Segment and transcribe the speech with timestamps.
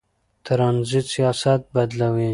[0.45, 2.29] ترانزیت سیاست بدلوي.